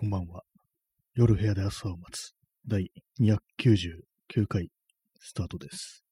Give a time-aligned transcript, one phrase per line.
[0.00, 0.42] こんばんは。
[1.16, 2.32] 夜部屋で朝を待つ
[2.68, 4.68] 第299回
[5.18, 6.04] スタートです。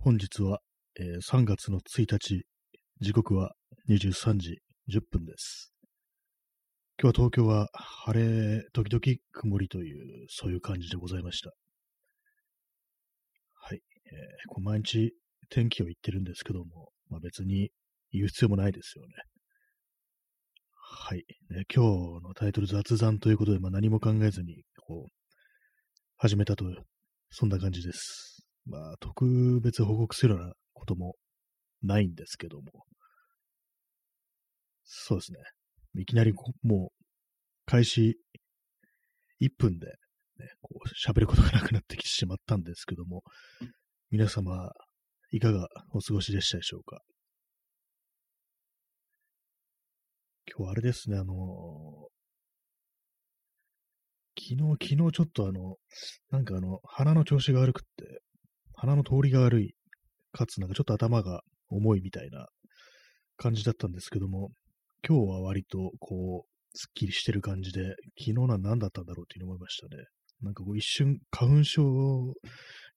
[0.00, 0.58] 本日は、
[0.98, 2.44] えー3月の1日、
[3.00, 3.52] 時刻は
[3.88, 4.58] 23時
[4.92, 5.72] 10分です。
[7.00, 11.52] 今日は東京は晴れ、時々曇りという、そういう感じでございました。
[13.60, 13.80] はい。
[14.06, 14.12] えー
[14.48, 15.14] こう毎日
[15.50, 17.70] 天気を言ってるんですけども、まあ、別に
[18.10, 19.12] 言う必要もないですよね。
[20.94, 21.64] はい、ね。
[21.74, 25.12] 今日のタイトル雑談ということで、まあ、何も考えずに、こう、
[26.18, 26.66] 始めたと、
[27.30, 28.44] そんな感じです。
[28.66, 31.16] まあ、特別報告するようなことも
[31.82, 32.84] ないんですけども。
[34.84, 35.38] そうですね。
[35.94, 37.04] いきなり、もう、
[37.64, 38.18] 開始
[39.40, 39.94] 1分で、ね、
[40.60, 43.22] こう、喋ることがなくなってきてしまったんですけども、
[44.10, 44.70] 皆様、
[45.30, 47.00] いかがお過ごしでしたでしょうか？
[50.54, 51.34] 今日あれですね、あの
[54.38, 55.76] 昨日、昨日ちょっとあの、
[56.30, 58.20] なんかあの、鼻の調子が悪くって、
[58.74, 59.74] 鼻の通りが悪い、
[60.32, 62.48] かつなんかちょっと頭が重いみたいな
[63.38, 64.50] 感じだったんですけども、
[65.08, 67.80] 今日は割とこう、すっきりしてる感じで、
[68.18, 70.02] 昨日のは何だったんだろうっていうふうに思いましたね。
[70.42, 72.34] なんかこう一瞬花粉症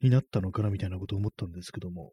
[0.01, 2.11] になったのかなみたいなことを思ったんですけども、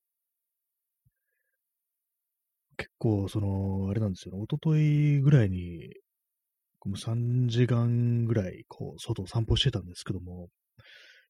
[2.77, 5.95] 結構、その、あれなんですよね、一昨日ぐらいに、
[6.85, 10.49] もう3時間ぐらい、こう、外を散歩してたんですけども、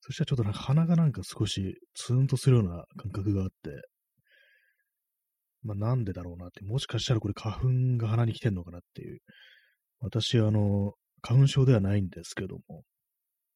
[0.00, 3.54] そしたらちょっとなんか鼻がなんか少しツーンとするような感覚があって、
[5.62, 7.62] まあなんでだろうなって、もしかしたらこれ花粉
[7.98, 9.20] が鼻に来てんのかなっていう。
[10.00, 12.82] 私、あの、花粉症ではないんですけども、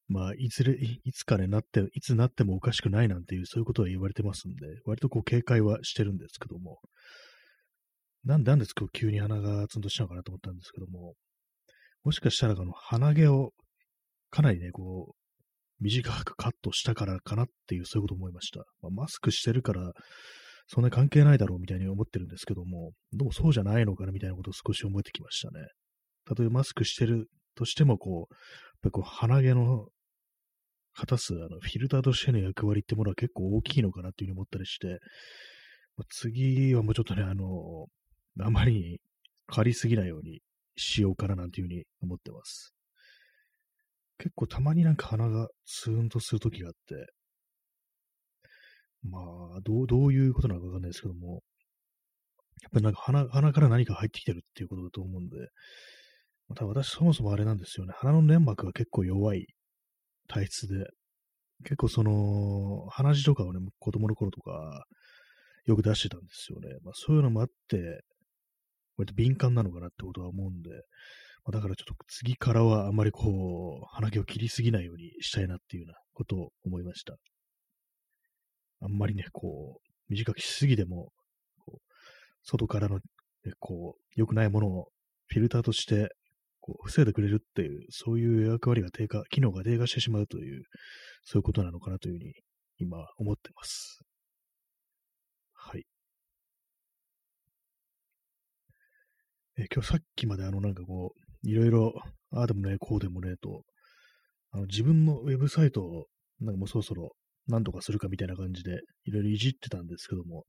[0.07, 6.79] まあ、いずれ、いつかね、なって、いつなってもおかしくないなんていう、そういうことは言われてますんで、割とこう警戒はしてるんですけども、
[8.27, 11.13] なんでなんです今日急に鼻がツンとしたのかなと思ったんですけども、
[12.03, 13.51] もしかしたらあの鼻毛を
[14.29, 18.65] かなりね、こう、短くカットしたからかなっていう、そういうこと思いました。
[18.81, 19.93] まあ、マスクしてるから、
[20.67, 25.65] そんな関係ないだろうみたいに思ってるんですけども、どうもそうじゃないのかなみたいなことを少し思えてきましたね。
[26.25, 29.87] たとえマスクしてるとしても、こう、やっぱこう鼻毛の
[30.93, 34.99] 果たすあのフィルターとしての役割ってものは結構大きいのかなっていうふうに思ったりして、
[35.95, 37.87] まあ次はもうちょっとね、あの、
[38.39, 38.99] あまりに
[39.47, 40.41] 借りすぎないように
[40.75, 42.73] しようかななんていうふうに思ってます。
[44.19, 47.13] 結構たまになんか鼻がツーンとするときがあって、
[49.03, 49.19] ま
[49.57, 51.43] あ、どう、どういうことなのかわかんないですけども、
[52.61, 55.37] やっぱりなんか鼻、鼻から何か入ってきてるっていうことだと思うんで、
[56.49, 59.47] また私そもそもあれなんですよね、鼻の粘膜が結構弱い
[60.27, 60.87] 体質で、
[61.63, 64.85] 結構その、鼻血とかをね、子供の頃とか、
[65.65, 66.69] よく出してたんですよね。
[66.83, 68.01] まあそういうのもあって、
[68.97, 70.69] 割と敏感なのかなってことは思うんで、
[71.45, 77.15] まあ、だからちょっと次からはあまりこう、鼻毛を切りすぎないようにしたいなっていうようなことを思いました。
[78.81, 81.11] あんまりね、こう、短くしすぎても、
[81.65, 81.93] こう
[82.43, 83.01] 外からの、ね、
[83.59, 84.87] こう、良くないものを
[85.27, 86.09] フィルターとして、
[86.59, 90.63] こう、防いでくれるっていう、そういう役割が低下、機能が低下してしまうという、
[91.23, 92.33] そういうことなのかなというふうに、
[92.79, 94.01] 今、思ってます。
[95.53, 95.85] はい。
[99.59, 101.93] え今日さっきまであのなんかこう、いろいろ、
[102.31, 103.63] ああでもね、こうでもね、と、
[104.51, 106.05] あの自分のウェブサイトを、
[106.39, 107.11] なんかもうそろそろ
[107.47, 110.45] 何とかするかみたいな感じで、いろいろいじってたんですけども、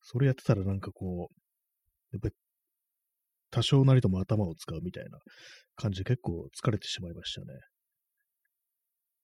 [0.00, 1.34] それやってたらなんかこう、
[2.12, 2.34] やっぱり
[3.50, 5.18] 多少なりとも頭を使うみたいな
[5.76, 7.48] 感じで結構疲れてしまいましたね。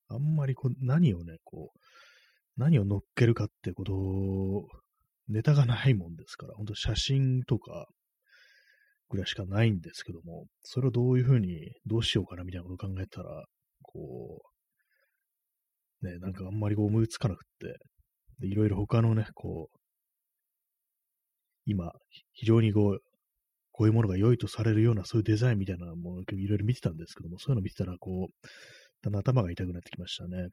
[0.07, 1.79] あんまりこう、何をね、こう、
[2.57, 4.67] 何を乗っけるかってこと、
[5.29, 7.87] ネタがないもんですから、本当写真とか
[9.09, 13.45] ぐらいしかないんですけども、それをどういうふうに、どうしようかなみたいなことを考えたら、
[13.81, 14.41] こ
[16.01, 17.77] う、ね、なんかあんまりこう思いつかなくって、
[18.39, 19.77] でいろいろ他のね、こう、
[21.65, 21.91] 今、
[22.33, 22.99] 非常にこう、
[23.71, 28.47] こういうものが良いとされるような、そういうデザインみたいなものをいろいろ見てたんですけども、そういうのを見てたら、こう、
[29.01, 30.47] だんだん頭が痛くなってきましたね。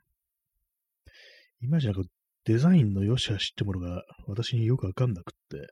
[1.61, 2.03] いまいちなんか
[2.45, 5.69] デザインの良し悪しってものが私によくわかんなくって、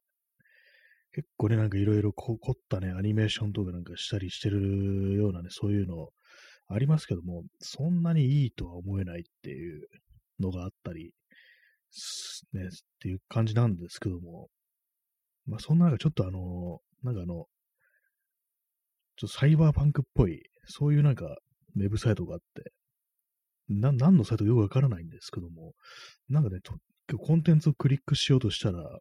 [1.13, 6.11] 結構ね、なんかいろいろ凝ったね、アニメーションとかなんかしたりしてるようなね、そういうの
[6.69, 9.89] ありますけども、そんなにいいとは思えないっていう
[10.39, 11.13] のがあったり、
[12.53, 12.69] ね、っ
[13.01, 14.49] ていう感じなんですけども、
[15.47, 17.47] まあそんな中ちょっとあの、なんかあの、
[19.17, 21.39] ちょっとサイバーパンクっぽい、そういうなんか
[21.77, 22.73] ウェブサイトがあって、
[23.69, 25.73] な、何のサイトかよくわからないんですけども、
[26.29, 26.75] なんかね、と
[27.19, 29.01] コンテンツをクリックしようとしたら、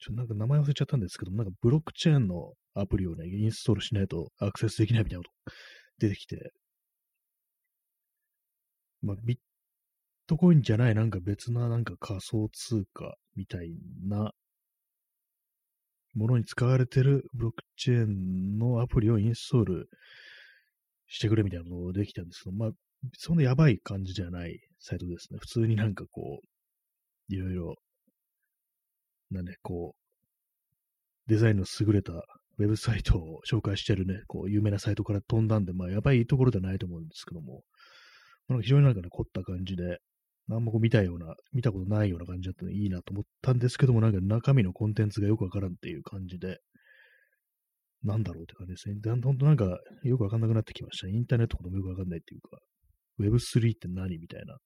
[0.00, 5.52] ちょっとなんか名前忘れちゃったんですけど、なんかブロックチェーンのアプリをね、インストールしないとアクセスできないみたいなこと
[5.98, 6.52] 出てきて、
[9.02, 9.38] まあ、ビッ
[10.26, 13.74] トコインじゃないなんか別ななんか仮想通貨みたい
[14.04, 14.32] な
[16.14, 19.88] ものに使われてるブロックチェーンのアプリをインストール
[21.06, 22.70] してくれみたいなのができたんですけど、まあ、
[23.16, 25.38] そんなやばい感じじゃないサイトですね。
[25.40, 27.76] 普通になんかこう、いろいろ、
[29.30, 37.62] なんで、こう、デザインの優れたウェブサイトを紹介してるね、こう、有名なサイトから飛んだんで、まあ、やばいところではないと思うんですけども、
[38.48, 39.98] なんか非常になんかね、凝った感じで、
[40.50, 46.58] あんまこう見たような、見たことないような感じだったのいいなと思ったんですけども、なんか中身のコンテンツがよくわからんっていう感じで、
[48.02, 48.96] なんだろうって感じですね。
[49.00, 51.08] だんだんとなんかよくわかんなくなってきました。
[51.08, 52.58] インターネットこともよくわかんないっていうか、
[53.20, 54.56] Web3 って何みたいな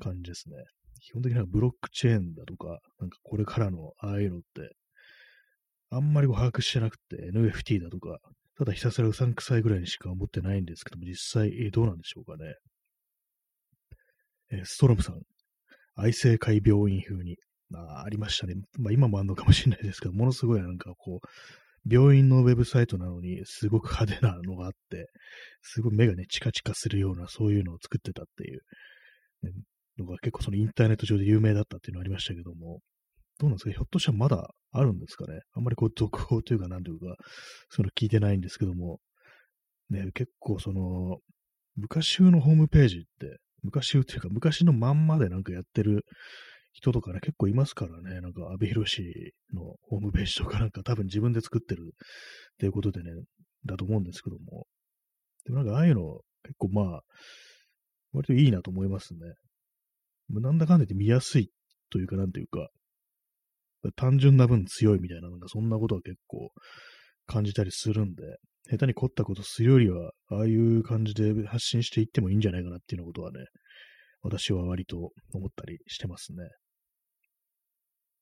[0.00, 0.56] 感じですね。
[1.00, 4.74] 基本的にはブロックチェーンだとか、なんかこれからのああいうのって、
[5.90, 8.18] あんまりこう把握してなくて、NFT だとか、
[8.56, 12.54] ただひたすらうさんくさいぐらいにしか思ってないんですけども、実際、どうなんでしょうかね。
[14.50, 15.20] えストロムさん、
[15.96, 17.36] 愛生会病院風に、
[17.74, 18.54] あありましたね。
[18.78, 21.28] まあ今もあるのかもしれないですけど、ものすごいなんかこう、
[21.92, 25.10] 病院のウェブサイトなのに、すごく派手なのがあって、
[25.62, 28.60] すごい目がね、チカチカするような、そういうのを作ってたっていう、
[29.98, 32.80] のが結構そのインターネット上で有名だったっていうのがありましたけども、
[33.38, 33.70] どうなんですか？
[33.70, 35.40] ひょっとしたらまだあるんですかね？
[35.54, 37.16] あんまりこう続報というかなんというか、
[37.70, 38.98] その聞いてないんですけども、
[39.90, 41.18] ね、結構その、
[41.76, 46.04] 昔風のホームページって、昔風っていうか昔のまんまでなんかやってる
[46.72, 48.84] 人とかね、結構いますからね、なんか、阿部寛
[49.52, 53.10] のホームページとかなんか多分自分で作ってるっていうことでね、
[53.64, 54.66] だと思うんですけども。
[55.44, 57.00] でもなんか、ああいうの結構まあ、
[58.12, 59.20] 割といいなと思いますね。
[60.30, 61.50] なんだかんだ言って見やすい
[61.90, 62.70] というか、なんというか、
[63.96, 66.50] 単純な分強いみたいな、なんかそんなことは結構
[67.26, 68.22] 感じたりするんで、
[68.70, 73.46] 下手に凝ったことするよりは、ああいう感じで発信していってもいいんじゃないかなっていうようなことはね、
[74.22, 76.48] 私は割と思ったりしてますね。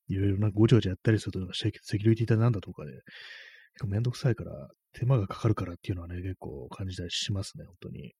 [0.09, 3.03] いろいろなごちゃごちゃやったりすると、セキュリティだなんだとかで、結
[3.83, 4.51] 構めんどくさいから、
[4.91, 8.13] 手間がかかるからっていうのはね、結構感じたりしますね、本当に。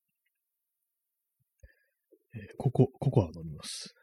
[2.35, 3.93] えー、ここ、ココア飲みます。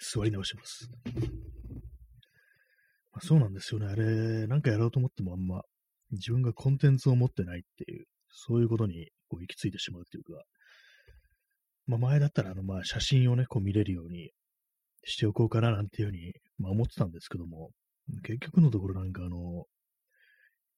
[0.00, 0.88] 座り直します。
[3.12, 3.86] まあ、そうなんですよね。
[3.86, 5.62] あれ、なんかやろうと思ってもあんま、
[6.12, 10.42] 自分がコンテンツを持ってないっていう、そういうことにこう行き着いてしまうっていうか、
[11.86, 14.30] まあ、前だったら、あの、まあ、写真をね、こう見れるように
[15.04, 17.70] しておこうかななんていうふうに、まあ、思ってたんですけども、
[18.22, 19.64] 結局のところなんかあの、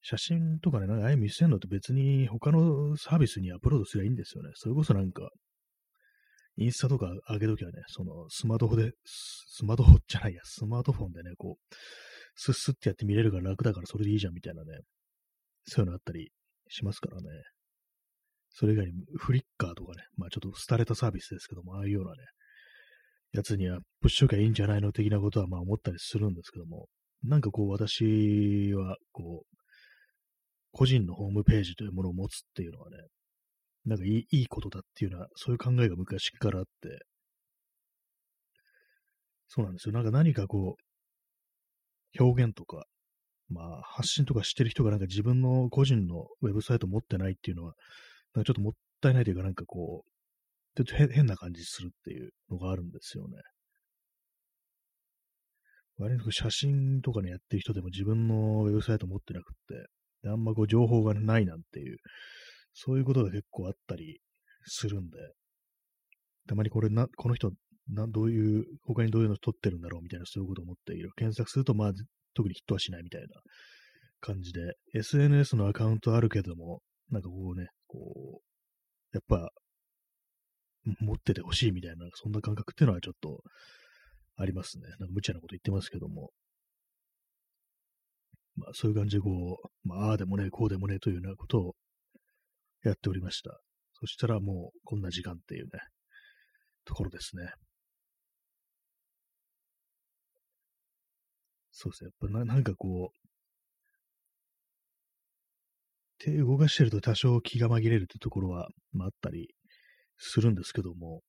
[0.02, 4.50] 写真とかね、なんかああいう見せるのって別に他のサービスにアップロードすればいいんですよね。
[4.54, 5.30] それこそなんか、
[6.56, 11.74] インスタとか上げときはね、そのスマートフォンで、スマートフォンじゃないや、スマートフォンでね、こう、
[12.34, 14.80] スッスッってやって見れるから楽だからそれでいいじゃんみたいなね、
[15.66, 16.30] そういうのあったり
[16.68, 17.28] しますからね。
[18.50, 22.16] それ以外にフリッカーとかね、まあちょっと廃れたサービスですけども、ああいうようなね、
[23.32, 26.88] やつにはプッシュがいいんじゃないの的なことはまあ思ったりするんですけども、
[27.22, 29.61] なんかこう私はこう、
[30.72, 32.96] 個人のホームページというものを持つっていうのはね、
[33.84, 36.70] なんかいいいいことだっていうような、そういう考えが昔からあって、
[39.48, 39.94] そうなんですよ。
[39.94, 42.86] なんか何かこう、表現とか、
[43.48, 47.74] まあ発信とかしてる人がなんか自分の個人のウェブサイト持ってないっていうのは、
[48.34, 53.36] なんかちょっともったいないというか、なんかこう、ちょっと変な感じするっていうのがあるんですよね。
[55.98, 59.86] 割と写真とかね、やってる人でも自分のウェブサイト持ってなくって、
[60.26, 61.98] あんまこう情報がないなんていう、
[62.74, 64.20] そういうことが結構あったり
[64.64, 65.18] するんで、
[66.48, 67.52] たまにこれな、この人、
[67.88, 71.10] などういう、他にどういうの撮ってるんだろうみたいな、そういうことを思っている。
[71.16, 71.92] 検索すると、まあ、
[72.34, 73.28] 特にヒットはしないみたいな
[74.20, 79.50] 感じで、SNS のアカウントあるけども、なんかこうね、こう、やっぱ、
[81.00, 83.42] 持っててほしいみたいな、そんな感覚っていうのはちょっと
[84.36, 84.88] ありますね。
[84.98, 86.30] なんか無茶なこと言ってますけども。
[88.56, 91.74] まあそういう感じでこう、まあああでもね、こうでもねというようなことを
[92.84, 93.58] やっておりました。
[94.00, 95.70] そしたらもうこんな時間っていうね、
[96.84, 97.52] ところですね。
[101.70, 102.10] そうですね。
[102.20, 103.22] やっぱななんかこう、
[106.18, 109.48] 手動かしてると多少気が紛れるってところは、まあ、あったり
[110.18, 111.22] するんですけども、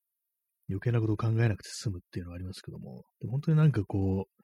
[0.69, 4.43] 余計なことを考えなくて済むっていうのはありますけども、本当になんかこう、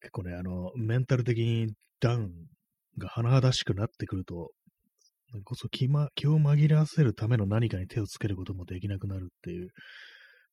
[0.00, 2.30] 結構ね、あの、メンタル的にダウン
[2.98, 4.50] が甚だしくなってくると、
[5.44, 9.68] こそ気,、ま、気を紛らわせるための何かに手をつけることもできなくなるっていう、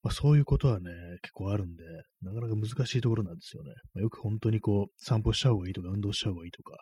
[0.04, 1.84] まあ、そういうことはね、結構あるんで、
[2.22, 3.72] なかなか難しいところなんですよね。
[3.94, 6.78] まあ、よく本当にこう、散歩した方がいいとか、運動した方がいいとか、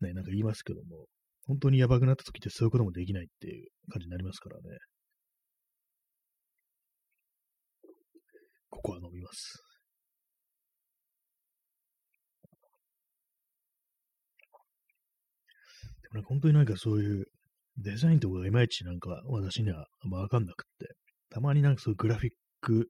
[0.00, 1.06] ね、なんか言いますけども、
[1.46, 4.62] 本当にやばくなった時ってそういうこともできないっていう感じになりますからね。
[8.70, 9.67] ここは飲みます。
[16.12, 17.26] もね、本当になんかそういう
[17.76, 20.94] デザインとかがいまいちなんか私にはあんまわかんなくって、
[21.30, 22.88] たまになんかそういうグラフィック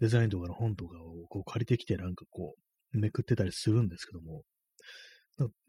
[0.00, 2.54] デザインとかの本とかをこう借りてきてなんかこ
[2.94, 4.42] うめくってたりするんですけども、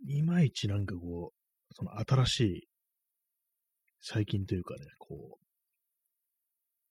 [0.08, 2.67] いまいちなんかこう、その新しい
[4.01, 5.46] 最近というかね、こう、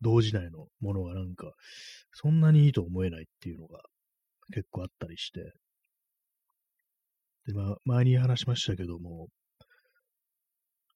[0.03, 1.53] 同時代のものがなんか、
[2.13, 3.81] そんなにいいと思えないっていうのが
[4.53, 5.41] 結構あったりして、
[7.47, 9.29] で、まあ、前に話しましたけども、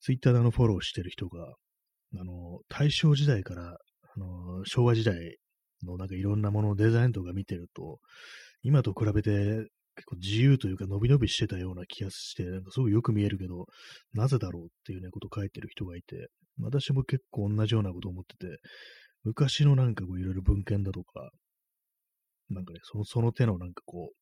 [0.00, 1.54] ツイッターであのフォローしてる人が、
[2.18, 5.36] あの、大正時代から、あの、昭和時代
[5.84, 7.98] のなんかいろんなもののデザインとか見てると、
[8.62, 9.30] 今と比べて
[9.96, 13.66] 結構自由というか伸び伸びしてたような気がして、なんかすごくよく見えるけど、
[14.14, 16.28] なぜだろうっていうね、こと書いてる人がいて、
[16.58, 18.58] 私も結構同じようなこと思ってて、
[19.24, 21.30] 昔のなんかこういろいろ文献だとか、
[22.48, 24.19] なんかね、そのその手のなんかこう、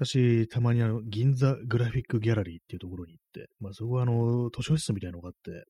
[0.00, 5.64] 私、たまにあの、銀座グラフィックギャラリーっていうところに行って、まあそこはあの、図書室みたいなのがあって、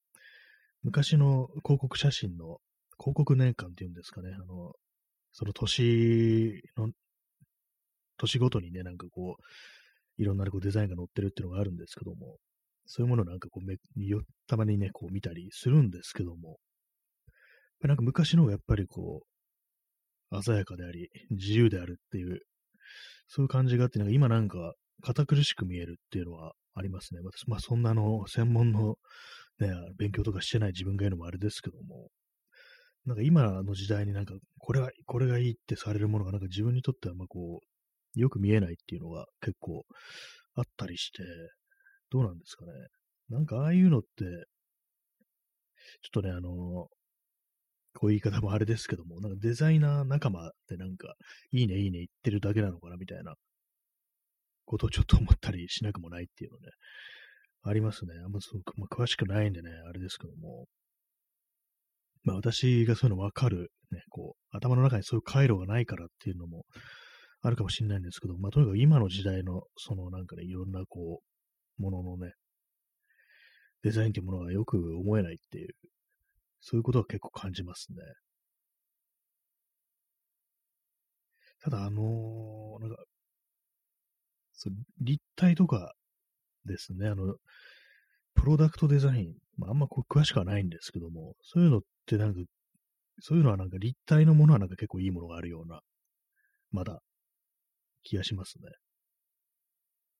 [0.82, 2.58] 昔の広告写真の
[2.98, 4.72] 広告年間っていうんですかね、あの、
[5.32, 6.90] その年の、
[8.18, 12.36] 年ごとにね、なんかこう、いろんなこうデザインが載ってるっていうのがあるんですけども、
[12.86, 13.76] そういうものなんかこうめ、
[14.46, 16.58] たまにね、こう見たりするんですけども、
[17.82, 19.22] なんか昔の方がやっぱりこ
[20.32, 22.40] う、鮮やかであり、自由であるっていう、
[23.26, 27.20] そういう感じがあって、なんか今なんか堅苦しく見えるっていうのはありますね。
[27.22, 28.96] 私、まあそんなの専門の
[29.60, 32.08] ね、勉強とかしてない自分が言うのもあれですけども、
[33.06, 39.84] なんか今の時代になんか、これは、これがいいってされるものがなんか自分にとってはまあこう、よく見えないっていうのが結構
[40.54, 41.22] あったりして、
[42.10, 42.72] どうなんですかね。
[43.30, 44.08] なんかああいうのって、
[46.02, 46.88] ちょっとね、あの、
[47.98, 51.14] こういう言い方もあれですけども、なんかデザイナー仲間ってなんか、
[51.50, 53.34] いいね、いいね言ってるだけなのかなみたいな
[54.66, 56.68] ことをちょっと思ったりしなくもないっていうのね、
[57.64, 58.12] ありますね。
[58.24, 60.66] あんまそう、まあ、詳しくないんでね、あれですけども。
[62.22, 66.66] まあ私がそういうの分かる、ね、こう、頭の中にそういう回路がないからっていうのも
[67.42, 71.20] あるかもしれないんですけど、まあとにかく今の時代の、そのなんかね、いろんなこ
[71.78, 72.32] う、もののね、
[73.82, 75.74] デザインというものがよく思えないっていう、
[76.60, 77.98] そういうことは結構感じますね。
[81.60, 83.04] ただ、あのー、なんか、
[84.52, 85.92] そう立体とか
[86.64, 87.34] ですね、あの、
[88.34, 92.40] プロダクトデザイン、まあ、あんまこ詳しくはないんですけども、そういうのってなんか、
[93.20, 95.80] そういうのはなんか立体のものはなんか結構いいものがあるような、
[96.70, 97.00] まだ
[98.04, 98.70] 気がしますね。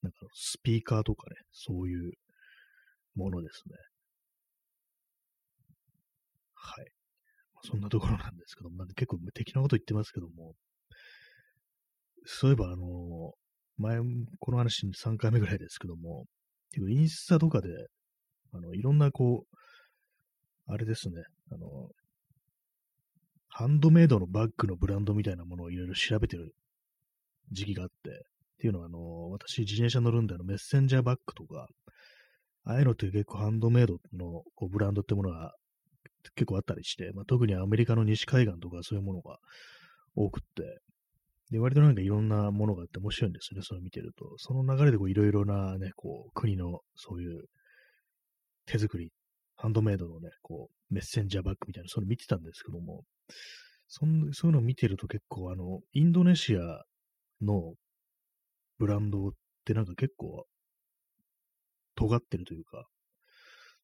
[0.02, 2.12] なんかスピーカーとかね、そういう
[3.14, 3.76] ものですね。
[6.68, 6.86] はい。
[7.62, 10.54] そんなところなんですけども、なん結構適なこと言ってますけども、
[12.24, 13.32] そういえばあの、
[13.78, 13.98] 前、
[14.38, 16.26] この話3回目ぐらいですけども、
[16.76, 17.68] インスタとかで、
[18.52, 21.88] あの、いろんなこう、あれですね、あの、
[23.48, 26.54] ハンドメイドのバッグのブランドみたいなものをいろいろ調べてる
[27.50, 28.12] 時期があって、っ
[28.60, 31.68] ていうのは、あの、私、自転車乗るんで、あの、メッセンジャーバッグとか、
[32.64, 35.54] ああいうのって結構ハンドメイドのこうブランドってものが
[36.34, 39.38] 結構あったりして、まあ、特にアメリカの西海岸とかそういうものが
[40.14, 40.80] 多くって、
[41.50, 44.34] で、割となんかいろんなものがあって面白いんですよね、それを見てると。
[44.36, 47.44] その流れでいろいろなね、こう、国のそういう
[48.66, 49.10] 手作り、
[49.56, 53.04] ハンドメイドのね、こう、メッセンジャーバッグみたいな、それ見てたんですけども、
[53.88, 56.84] そんそういうのを見てると結構、あの、インドネシア
[57.40, 57.74] の
[58.78, 59.30] ブランドっ
[59.64, 60.46] てなんか結構、
[61.94, 62.86] 尖ってるというか、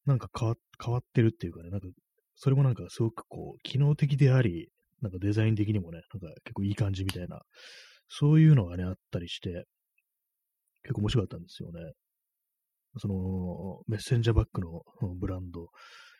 [0.06, 1.88] なんか変わ変わってるっていうかね、なんか、
[2.36, 4.68] それもなんかすごくこう、機能的であり、
[5.00, 7.40] なんかデザイン的にもね、なんか結構いい感じみたいな、
[8.08, 9.64] そういうのがね、あったりして、
[10.82, 11.80] 結構面白かったんですよね。
[12.98, 14.82] その、メッセンジャーバッグの
[15.16, 15.68] ブランド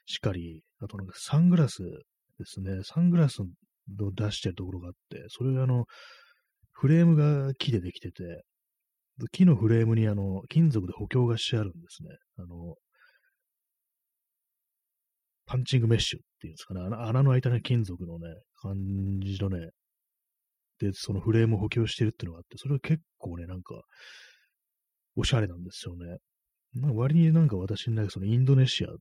[0.07, 2.83] しかり、あとなんかサングラスですね。
[2.83, 3.47] サングラスを
[3.89, 5.85] 出してるところがあって、それがあの、
[6.73, 8.43] フレームが木でできてて、
[9.31, 12.09] 木のフレームにあの、金属で補強がしてあるんですね。
[12.39, 12.75] あの、
[15.47, 16.81] パンチングメッシュっていうんですかね。
[16.81, 18.29] 穴穴の開いたね、金属のね、
[18.61, 18.77] 感
[19.21, 19.71] じのね、
[20.79, 23.81] で、そのフレームを補強してるっていうのがあって、それは結構ね、なんか、
[25.17, 26.19] おしゃれなんですよね。
[26.75, 28.97] なんか割になんか私の中そのインドネシアっ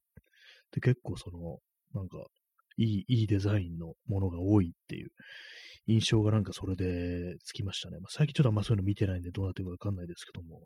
[0.71, 1.59] て結構その、
[1.93, 2.17] なんか、
[2.77, 5.09] いい、いいデザインのものが多いっていう
[5.85, 7.99] 印象がなんかそれでつきましたね。
[7.99, 10.61] まあ、最近ちょっとあんまそういうの見てないんでどうなってるかわかんないですけども。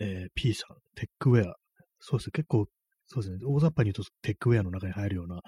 [0.00, 1.56] えー、P さん、テックウェア。
[2.00, 2.66] そうですね、結構、
[3.12, 5.40] そうですね、大雑把に言うとテックウェアの中に入るような、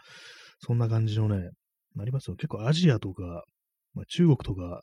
[0.59, 1.51] そんな感じのね、
[1.95, 2.35] なりますよ。
[2.35, 3.45] 結構アジアとか、
[3.95, 4.83] まあ、中国とか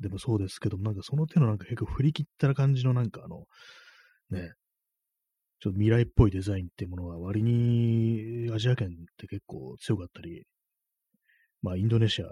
[0.00, 3.44] でもそうですけども、なんかその手のなんか結構振り切った感じのなんかあの、
[4.30, 4.52] ね、
[5.60, 10.44] ちょっと未来っぽいデザインっていうものは割にアジア圏って結構強かったり、
[11.60, 12.26] まあインドネシア、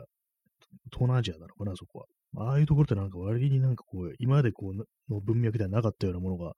[0.91, 2.07] 東南アジアなのかな、そこは。
[2.47, 6.55] ああいうところってなんか割になんかこう、今までこうの文脈ではなかったようなものが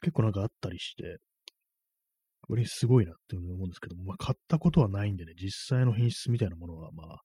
[0.00, 1.18] 結構なんかあったりして、
[2.48, 7.22] 割にすごいなって思うんですけども、まあ買ったことはないんでね、実際の品質みたいなものはまあ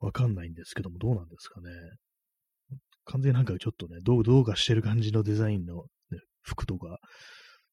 [0.00, 1.70] わかんないんですけども、どうなんですかね。
[3.04, 6.98] 完全になんかちょっとね、どう、どうかしてる感じのデザインの、ね、服とか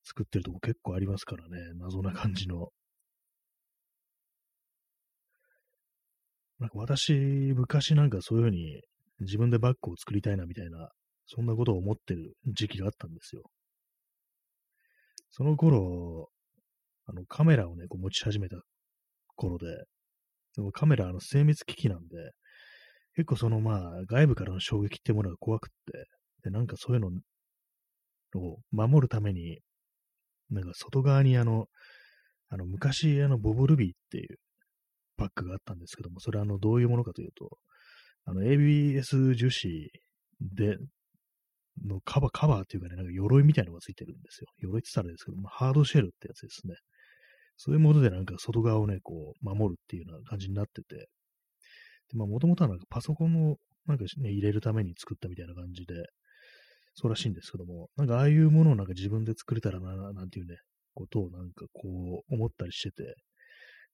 [0.04, 2.70] 作ってるとこ結構ありますからね、謎な感じの。
[6.60, 7.14] なんか私、
[7.54, 8.82] 昔なんかそういうふうに
[9.20, 10.90] 自分でバッグを作りたいなみたいな、
[11.26, 13.44] そんなことを思ってる時期があったんですよ。
[15.32, 16.30] その頃、
[17.08, 18.58] あのカメラをね、こう持ち始めた
[19.36, 19.68] 頃で、
[20.56, 22.32] でもカメラあの精密機器なんで、
[23.16, 26.06] 結構そのまあ外部からの衝撃ってものが怖くって、
[26.44, 27.10] で、なんかそういうの
[28.40, 29.60] を守るために、
[30.50, 31.68] なんか外側にあの、
[32.50, 34.38] あの昔あのボブルビーっていう
[35.18, 37.58] バッグがあったんですけども、それはあのどういうものかというと、
[38.26, 39.90] あの ABS 樹脂
[40.42, 40.78] で、
[41.84, 44.48] のカバー、カバーっていうかね、なんか鎧みたいなのがついてるんですよ。
[44.60, 46.76] 鎧って言ったらですけども、ハードシェルってやつですね。
[47.58, 51.08] そういうものでなんか外側をね、こう、守るっていうような感じになってて、で、
[52.16, 53.56] まあ、もともとはなんかパソコンの
[53.88, 55.94] なんかね、入れるために作ったみたいな感じで、
[56.96, 60.56] そうらしいんですけども、なんかああいうものをなんか自分で作れたらな、なんていうね、
[60.94, 63.16] ことをなんかこう思ったりしてて、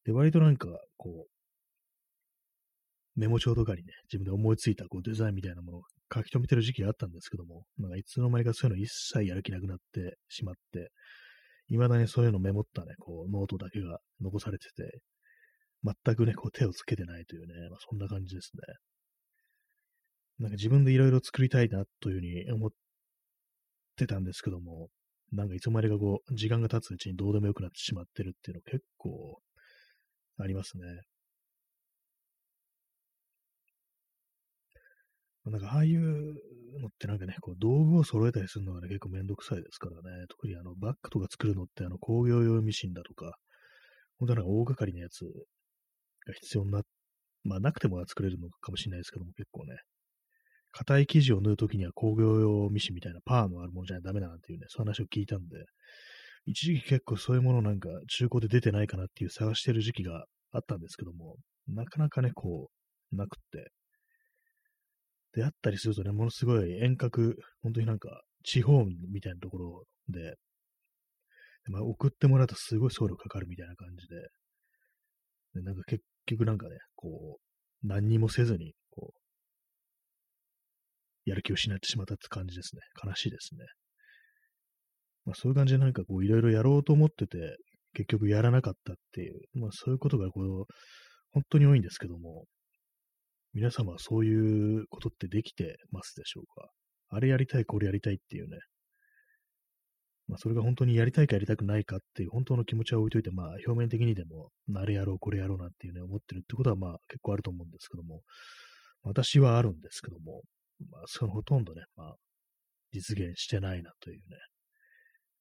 [0.06, 1.32] で、割となんかこう、
[3.20, 5.82] メモ帳とかにね、自分で思いついたこうデザインみたいなものを
[6.14, 10.92] 書き留めてる時期があったんですけども、なんかいつの間にかそういうの一切やる気なくなってしまって、
[11.72, 15.00] 未だにそういうのメモったね、こうノートだけが残されてて、
[15.84, 18.62] 全くね、こう手をつけてないというね、まあ、そんな感じですね。
[20.40, 22.70] なんか自分でいろいろ作りたいなというふうに思っ
[23.96, 24.90] てたんですけども、
[25.32, 29.40] なんかいつまでかこう、時間が経つうちにどうでもよくなってしまってるっていうの結構
[30.40, 30.84] ありますね。
[35.46, 36.02] なんかああいう
[36.80, 40.26] のってなんかね、こう道具を揃えたりするのがね、結構めんどくさいですからね。
[40.30, 43.34] 特にあのバッグとか作るのってあの工業用ミシンだとか、
[44.20, 46.82] 本当なんか大掛かりなやつが必要にな、
[47.44, 49.78] まあなくても作れるのかもしれないですけども、結構ね、
[50.72, 55.66] 硬い生地を縫うときには工業用ミシンみたいなパワーのあるものじゃダメだなっていうね、そういう話を聞いたんで、
[56.46, 61.36] 一時期結構そういうものなんか中古で出てないかなっていう探してる時期があったんですけども、
[61.68, 62.70] なかなかね、こ
[63.12, 63.72] う、なくって、
[65.34, 70.36] であったりするとね、ものすごい遠隔、本当になんか地方みたいなところで、
[71.70, 74.16] まあ、送ってもらうとすごい送料かかるみたいな感じで、
[75.56, 82.82] でなんか結局なんかね、こう、何にもせずに、こう、やる気を失ってしまったって感じですね。
[83.04, 83.66] 悲しいですね。
[85.26, 87.58] まあそういう感じでなんかこういろいろやろうと思ってて、
[87.94, 90.66] 結局やらなかったっていう、まあそういうことがこう、
[91.32, 92.46] 本当に多いんですけども、
[93.54, 96.70] 皆様はそういうことってできてますでしょうか？
[97.10, 98.58] あれやりたい、これやりたいっていうね。
[100.28, 108.22] まあ、それが本当にやりたいかやりたくないかっていう本当の気持ちは置いといて、まあ、表面的にでも、あれやろう、これやろうなんていうね、思ってるってことは、まあ、結構あると思うんですけども、
[109.04, 110.44] 私はあるんですけども、
[110.90, 112.16] まあ、そのほとんどね、まあ、
[112.94, 114.38] 実現してないなというね、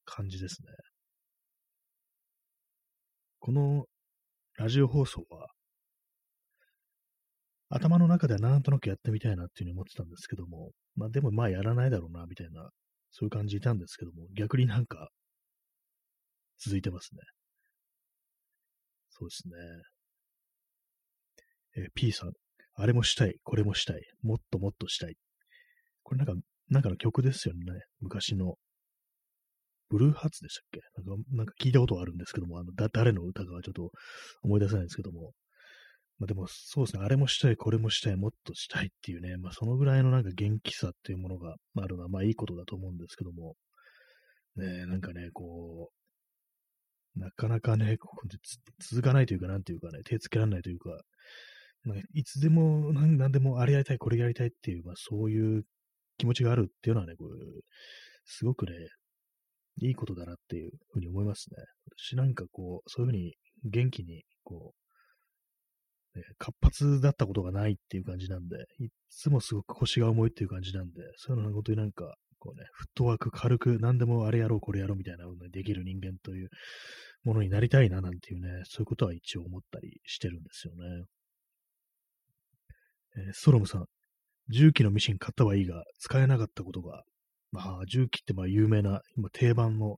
[0.03, 0.67] 感じですね。
[3.39, 3.85] この
[4.57, 5.47] ラジオ放送は、
[7.71, 12.69] 頭の中ではなんとなくやってみたいなっていうふうに思ってたんですけども、まあでもまあやらないだろうな、みたいな、
[13.11, 15.09] そういう感じいたんですけども、逆になんか、
[16.59, 17.21] 続いてますね。
[19.09, 19.53] そうですね。
[21.77, 22.31] えー、P さん、
[22.75, 25.15] あれもしたい、これもしたい、もっともっとしたい。
[26.03, 27.61] これなんか、なんかの曲ですよね。
[27.99, 28.55] 昔の。
[29.89, 30.79] ブルーハーツでしたっけ？
[31.03, 33.91] なんかなんか聞いたことあるんですけども、あのだ誰の歌かはちょっと
[34.41, 35.33] 思い出せないんですけども、
[36.21, 43.55] まあでもそうですね、あれもしたい、これもしたい、もっとしたいっていうね、まあそのぐらいのなんか元気さっていうものがあるのはまあいいことだと思うんですけども、
[44.55, 45.89] ね、なんかね、こ
[47.15, 47.97] う、なかなかね、
[48.79, 50.91] 続かないというか、なんていうかね、手つけられないというか、
[51.85, 55.63] なんかいつでも何、何でもあれやりたい、これやりたいっていう、まあそういう
[56.19, 57.29] 気持ちがあるっていうのはね、こう
[58.25, 58.73] すごくね、
[59.77, 61.57] いいことだなっていうふうに思いますね。
[61.97, 64.80] 私なんかこう、そういうふうに元気に、こう、
[66.15, 76.49] ね、活発だったことがないっていう感じなんで、いつもすごく腰が重いっていう感じなんで、そういうの本当になんか、こうね、フットワーク軽く何でもあれやろう、これやろうみたいなのができる人間という
[77.23, 81.05] ものになりたいななんていうね、そういうことは一応思ったりしてるんですよね。
[83.17, 83.85] えー、ストロムさん、
[84.49, 87.03] 重機のミシン買ったはいいが、使えなかったことが、
[87.51, 89.97] まあ、重機ってまあ有名な、今定番の、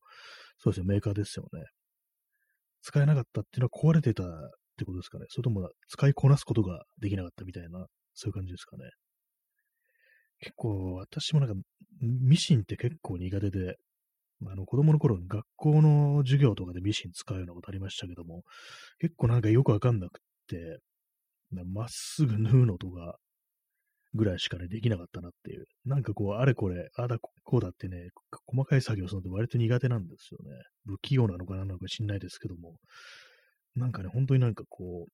[0.58, 1.64] そうですよ、メーカーですよね。
[2.82, 4.24] 使えなかったっていうのは壊れてた
[4.74, 5.26] ってことですかね。
[5.30, 8.90] それとも使いこなすことができなかったみたいな、そういう感じですかね。
[10.40, 11.56] 結構、私もなんか、
[12.02, 13.78] ミシンって結構苦手で、
[14.46, 18.44] あの、子供の頃に学校の授業とかでミシン使うようなことありましたけども、
[19.00, 20.80] 結構なんかよくわかんなくって、
[21.66, 23.18] まっすぐ縫うのとか、
[24.16, 25.66] ぐらいしかね、できなかったなっていう。
[25.86, 28.10] なんかこう、あれこれ、あだこうだってね、
[28.46, 30.56] 細かい作業するのって割と苦手なんですよね。
[30.86, 32.78] 不器用なのかなのか知んないですけども、
[33.76, 35.12] なんかね、本当になんかこう、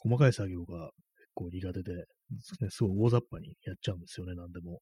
[0.00, 4.80] 細かい作業が結構苦手で、ね、すごい大雑把にやっちゃうんですよね、なんでも。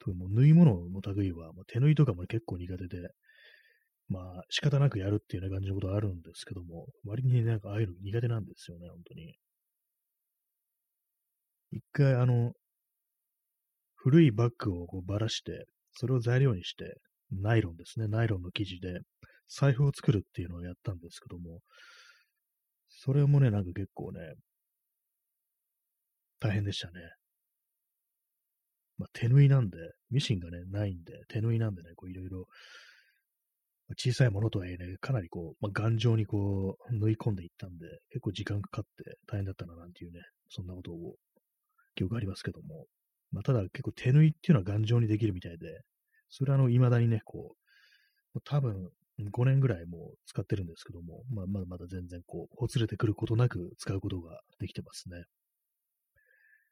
[0.00, 3.08] 特にもう縫い物の類は、まあ、手縫いとかも結構苦手で、
[4.08, 9.34] まあ仕方なくやるっていうような感じのことはあるんですけども、割になんかああいうの苦手なんですよね、本当に。
[11.72, 12.52] 一回あの、
[13.94, 19.00] 古いバッグをこうばらして、それを材料にして、ナイロンですね、ナイロンの生地で
[19.48, 21.60] 財布を作るっていうのをやったんですけども、
[22.88, 24.20] それもね、なんか結構ね、
[26.40, 26.92] 大変でしたね。
[28.98, 29.78] まあ、手縫いなんで、
[30.10, 32.46] ミシンがね、ないんで、手縫いなんでね、こういろいろ、
[33.98, 41.16] 小さいものとはいえね、かなりこう、まあ、頑丈にこう、縫い込んでいったんで、結構時間かかって大変だったななんていうね、そんなことを、
[41.94, 42.86] 記憶ありますけども、
[43.32, 45.82] まあ、ただ結構手縫いっていうのは頑丈にできるみたいで、
[46.30, 47.54] それはあの、未だにね、こ
[48.34, 55.24] う、多分5年ぐらいもう使ってるんですけども、まあ、まだまだ全然こう、ほつれてくることなく使うことができてますね。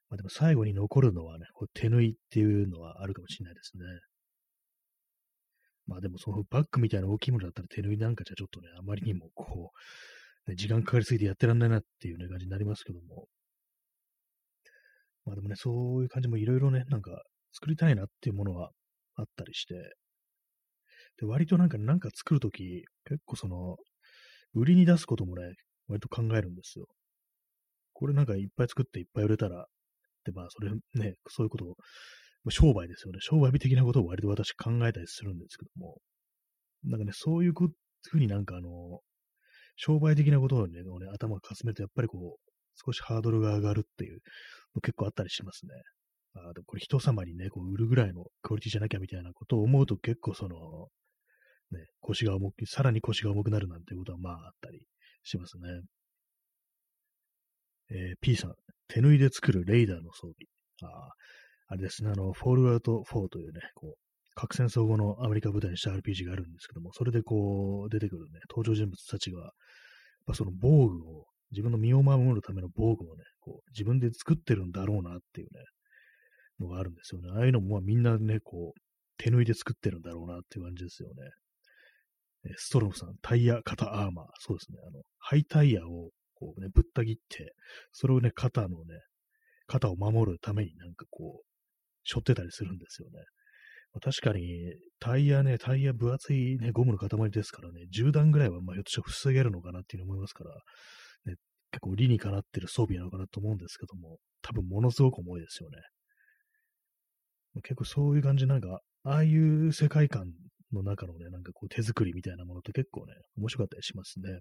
[0.09, 3.85] まあ、でも最後に残るのはね、こう手縫いっていうのはあるかもしれないですね。
[5.87, 9.72] まあでもそのバッグみたいな大きいものだったら手縫いなんかじゃちょっとね、あまりにもこ
[10.46, 13.26] う、ね、時間かかりすぎてやってらんないなっていうね、感じになりますけども。
[15.24, 17.22] まあでもね、そういう感じもいろいろね、なんか
[17.53, 18.70] 作りたいなっていうものは
[19.16, 19.74] あったりして、
[21.20, 23.76] で、割となんか、なんか作るとき、結構その、
[24.54, 25.54] 売りに出すこともね、
[25.88, 26.87] 割と考えるんですよ。
[27.92, 29.66] これなんかいっぱい作っていっぱい売れたら、
[30.24, 31.76] で、まあ、それね、そういうことを、
[32.48, 33.18] 商売ですよね。
[33.20, 35.98] 商売的なことを割と私考えたりするんですけども、
[36.85, 39.00] なんかね、そういうふうになんかあの、
[39.76, 40.80] 商売的なことをね、
[41.12, 42.50] 頭をかすめると、やっぱりこう、
[42.83, 44.20] 少しハードルが上がるっていう
[44.74, 45.72] の結構あったりしますね。
[46.35, 50.88] あでもこれ人様にね、こう売るぐらいのクオリティじゃなきゃみたいなことを思うと結構その、
[51.72, 54.80] ね、腰が重く、さらに腰が重くなるなんてことはまああったり
[55.22, 55.68] しますね。
[57.90, 58.54] えー、P さん、
[58.88, 60.35] 手縫いで作るレーダーの装備。
[60.83, 61.11] ああ
[61.72, 63.94] あれですね、あの、フォールアウト4というね、こう、
[64.35, 69.50] 核戦争後のアメリカ舞台にした RPG があるんですけども、それでこう、出てくるね、登場人物たちが、やっ
[70.26, 75.64] ぱその防具を、自分の身を守るための防具をね、こう、自分で作ってるんだろうなっていうね、
[76.59, 77.30] のがあるんですよね。
[77.33, 78.80] ああいうのもまあみんなね、こう、
[79.16, 81.14] 手縫いで作ってるんだろうなっていう感じですよね。
[82.57, 84.26] ストロムさん、タイヤ、肩、アーマー。
[84.38, 84.79] そうですね。
[84.87, 87.55] あの、ハイタイヤを、こうね、ぶった切って、
[87.92, 89.00] それをね、肩のね、
[89.66, 91.44] 肩を守るためになんかこう、
[92.05, 93.18] 背負ってたりするんですよね。
[93.92, 100.50] まあ、確かに、タイヤね、タイヤ分厚いね、ゴムの塊ですからね、10段ぐらいは、まあ、ひょっとしたら防げるのかなっていうふうに思いますから、
[101.26, 101.37] ね、
[101.72, 105.79] 結構理にかなってる装備なのかなと思うんですけども、多分ものすごく重いですよね。
[107.62, 110.33] 結構そういう感じなんか、ああいう世界観
[110.72, 114.40] の中のね、なんかこう手作りみたいなものって結構ね、面白かったりしますね。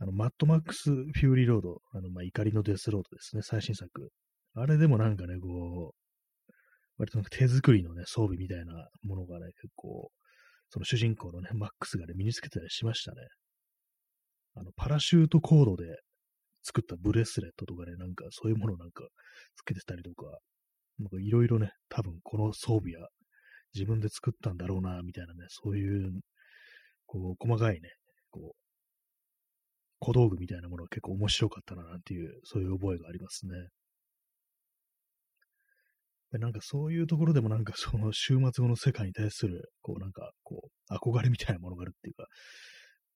[0.00, 4.10] あの、マッドマックス・フューリー・ロード、あの、まあ、怒りのデスロードですね、最新作。
[4.54, 6.52] あれでもなんかね、こう、
[6.98, 10.10] 割となんか手作りのね、装備みたいなものがね、結構、
[10.70, 13.18] その主人公のね、マックスがね、身につけてたりしましたね。
[14.54, 15.84] あの、パラシュートコードで
[16.62, 19.04] 作ったブレスレットとかね、なんかそういうものなんか
[19.56, 20.26] つけてたりとか、
[20.98, 23.08] なんかいろいろね、多分この装備は
[23.74, 26.20] 自分で作ったんだろうな、みたいなね、そういう、
[27.06, 27.90] こう、細かいね、
[28.30, 28.56] こう、
[30.00, 33.52] 小道具みたいなものが結構面白かったな、なんていう、そういう覚えがありますね。
[36.38, 42.26] なんかそういうところでもなんかその週末後の世界に対する、こうなんか、こう、憧れみたいなものがあるっていうか、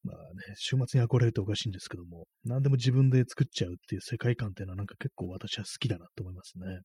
[0.03, 6.81] まあね、終末に憧れるとおかしいんですけども、何でも自分で作っちゃうっていう世界観っていうのはなんか結構私は好きだなと思いますね。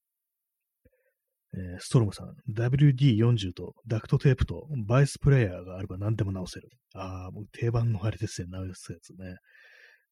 [1.53, 6.69] えー、ストロムさん、WD40 とダクトテープとバイスプレイヤーがあれば何でも直せる。
[6.93, 9.35] ああ、もう定番のあれですね、直すやつね。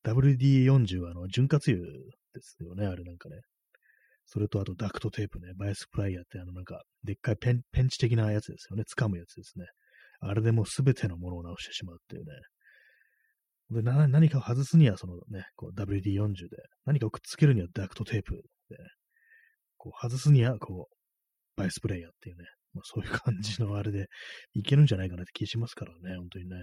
[0.04, 1.80] WD40 はあの潤滑油
[2.34, 3.38] ですよね、あれなんかね。
[4.26, 8.84] それとあとダクトテープね、バイスプライヤーってあのなんか、でっかいペンペンチ的なやつですよね。
[8.96, 9.66] 掴むやつですね。
[10.20, 12.32] あれでもうすべてのものを直してしまうっていうね。
[13.72, 18.34] で、な、何かを外すには、そのね、こう WD40 で、何かをくっつけるにはダクトテープ
[18.70, 18.78] で、
[19.78, 20.99] こう外すには、こう、
[21.60, 24.08] バイスプレイヤーっていうね、まあ、そういう感じのあれで
[24.54, 26.56] いけるんじゃないかなって気しますからね、本当にね。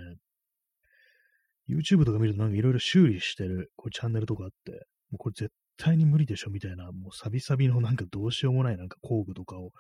[1.69, 4.73] YouTube とか見るとなんかいろいろ修理してるこうチャンネルとかあって、
[5.11, 9.71] もうこれ絶対に無理でしょみたいな、もうサビサビのなんかどうしようもないなんか工具とかを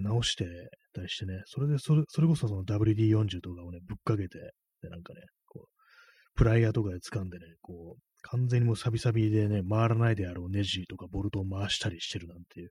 [0.00, 0.46] 直して
[0.92, 4.38] たりしてね、それでそれ、それこそその WD40 とかをね、ぶっかけて、
[4.82, 12.70] で、なんかね、こう、プライヤーとかで掴んでね、こう、完全にもうサビサビでね、回らないであろうネジとかボルトを回したりしてるなんていう、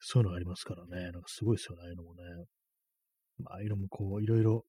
[0.00, 2.22] そういうのありますからね、なんかすごいですよね、ああいうのもね。
[3.38, 4.64] まあ、ああいうのもこう、いろいろ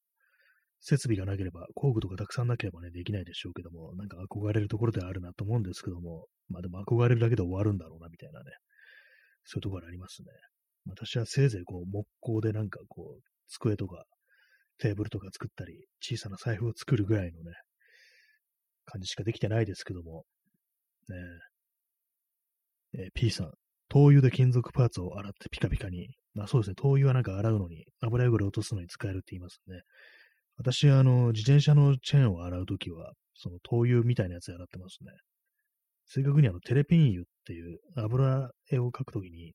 [0.79, 8.51] 設備がなければ、工具とかたくさんなければね、できないでしょうけども、なんか憧れるところではあるなと思うんですけども、まあでも憧れるだけで終わるんだろうな、みたいなね、
[9.45, 10.27] そういうところありますね。
[10.89, 14.05] 私はせいぜいこう木工でなんかこう、机とか
[14.77, 17.53] テーブルとか作ったり、小さな財布を作るぐらいのね、
[18.85, 20.25] 感じしかできてないですけども、
[21.09, 21.15] ね
[22.93, 23.51] えー、P さん、
[23.89, 26.09] 灯油で金属パーツを洗ってピカピカに。
[26.33, 29.81] まあそうですね、灯油はなんか洗うのに、油汚れを落とすのに使えるって言いますね。
[30.57, 35.11] 私は、あの、自転車のチェーンを洗うときは、その灯油みたいなやつで洗ってますね。
[36.05, 39.53] 正確にあの、テレピン油っていう油絵を描くときに、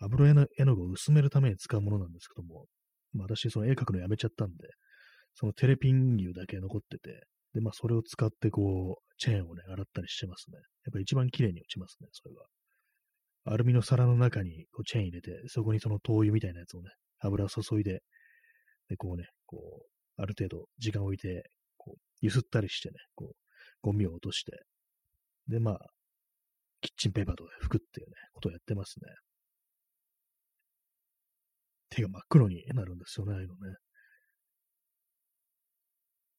[0.00, 2.66] 油絵の絵の具を薄めるために使うものなんですけども、
[3.14, 4.68] まあ、私、その絵描くのやめちゃったんで、
[5.34, 10.58] そのテレピン油だけ残ってて、で、まあ、それを使ってこう、チェーンをね、洗ったりしてますね。
[10.84, 12.42] やっぱり一番綺麗に落ちますね、それが。
[13.48, 18.02] アルミの皿の中にこうチェーン入れて、そこにその灯油みたいなやつをね、油を注いで、
[18.88, 21.44] で、こうね、こう、ある程度時間を置いて、
[21.76, 23.36] こう、揺すったりしてね、こう、
[23.82, 24.52] ゴミを落として、
[25.48, 25.78] で、まあ、
[26.80, 29.06] キッチンペーパーとか拭くっていうね、ことをやってますね。
[31.90, 33.76] 手が真っ黒になるんですよね、ああいうのね。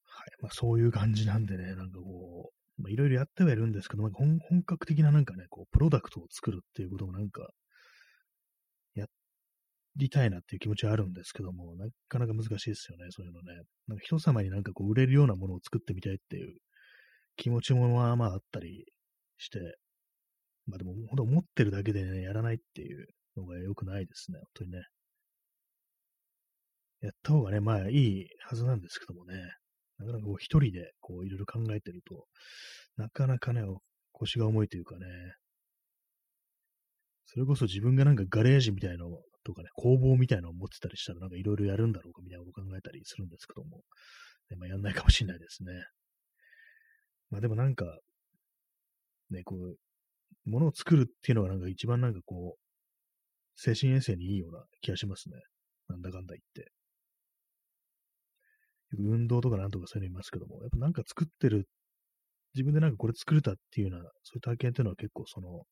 [0.04, 0.26] はい。
[0.42, 7.48] まあ、そういう感じなんでね、なんかこう、いろいろやってはいるんですけど、なんか本格的ななんかね、こう、プロダクトを作るっていうこともなんか、
[8.94, 9.06] や
[9.96, 13.52] りたいなっていう気持ちはあるんですけども、なかなか難しいですよね、そういうのね。
[13.88, 16.56] なんか人様になんかこう売れるようなものを作ってみたいっていう
[17.36, 18.84] 気持ちもまあまああったり
[19.38, 19.58] して、
[20.66, 24.82] まあでも本当思ってるだけでね、やらないっていうのが良くないですね、本当にね。
[27.00, 29.34] やった方がね、まあいいはずなんですけどもね、
[29.98, 32.26] なかなかこう一人でこういろいろ考えてると、
[32.96, 33.62] なかなかね、
[34.12, 35.06] 腰が重いというかね、
[37.26, 39.10] それこそ自分がなんかガレージみたいなの
[39.44, 43.82] とかね、工房みたいなのを持ってたりしたらなんかいろいろやるんだろうかみたいなことを考えたりするんですけども、
[44.50, 45.72] ね、まあ、やんないかもしれないですね。
[47.30, 47.84] まあでもなんか、
[49.30, 52.60] ね、こう、ものを作るっていうのがなんか一番なんかこう、
[53.56, 55.36] 精神衛生にいいような気がしますね。
[55.88, 56.72] なんだかんだ言って。
[58.96, 61.68] 運動とかなんとかそういうのいますけども、やっぱなんか作ってる、
[62.54, 65.64] 自分でなんかこれ作れたっていうような、そういう体験っていうのは結構その、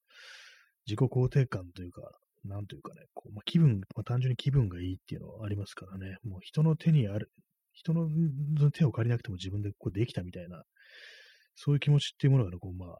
[0.86, 2.02] 自己肯定感というか、
[2.44, 7.30] なんというかね、こうまあ、気分、まあ、単純に気分がいいっていうのはありますからね、もう人の手にある、
[7.72, 8.08] 人の
[8.70, 10.62] 手を借りなくても自分でこうできたみたいな、
[11.54, 12.98] そういう気持ちっていうものがね、こう、まあ、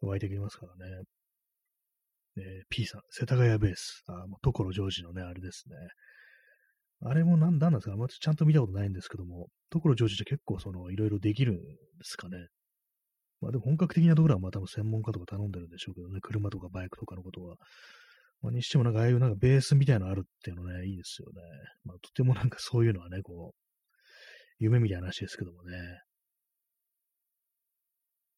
[0.00, 1.02] 湧いてきますからね。
[2.38, 4.04] えー、P さん、世田谷ベース。
[4.06, 5.76] あ、もう、所ジョージのね、あれですね。
[7.00, 11.62] あれもなんなんですか、まあ、ちゃんと見たことないんですけども、所ジョージって結構その、いろいろできるんで
[12.02, 12.48] すかね。
[13.40, 17.56] まあでも本格的なところはまあ多分専門家とか頼んでるんでしょうけどね、車とかバイクとかのことは。
[18.40, 21.42] まあ、にしてもなんかああいうなんかベースみたいなのあるっていうのね、いいですよね。
[21.84, 23.58] まあとてもなんかそういうのはね、こう、
[24.58, 25.76] 夢みたいな話ですけどもね。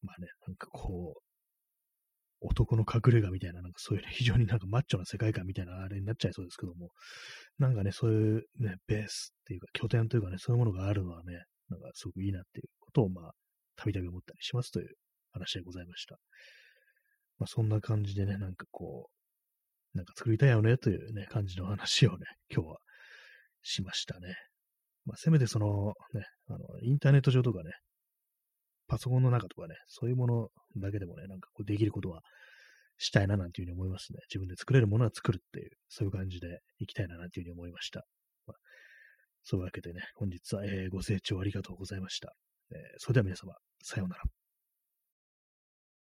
[0.03, 1.30] まあね、なんかこう、
[2.41, 6.89] 男の隠れ家みたいな、なんかそういう、ね、 非常になんかマッチョな世界観みたいなあれになっちゃいそうですけども、
[7.59, 13.31] なんかね、そういうね、ベースっていうか、拠点というかね、そういうものがあるのはね、なんかすごくいいなっていうことを、まあ、
[13.75, 14.89] たびたび思ったりしますという
[15.31, 16.17] 話でございました。
[17.37, 19.09] まあ、そんな感じでね、なんかこ
[19.93, 22.77] う、なんか作りたいよねというね、感じの話をね、今日は
[23.61, 24.35] しましたね。
[25.05, 27.71] まあ、せめてそのね、あの、インターネット上とかね、
[28.91, 32.23] パソコンの中とかね、そういうものだけでもね、なんかこうできることは
[32.97, 34.19] したいななんていうふうに思いますね。
[34.29, 38.03] 自分で作れるものは作るっていう、そういう感じでいきたいななんていうふうに思いました。
[38.47, 38.57] まあ、
[39.43, 42.33] そういうわけでね、本日は、えー、ご清聴ありがとうございました。
[42.71, 44.40] えー、それでは皆様、さようなら。